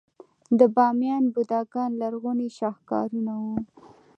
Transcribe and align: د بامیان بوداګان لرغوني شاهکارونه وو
د 0.59 0.61
بامیان 0.75 1.23
بوداګان 1.35 1.89
لرغوني 2.01 2.49
شاهکارونه 2.57 3.33
وو 3.41 3.57